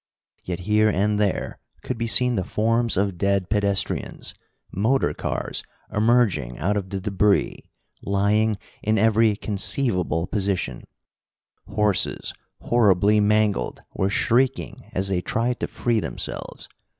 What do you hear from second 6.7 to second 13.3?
of the débris, lying in every conceivable position; horses, horribly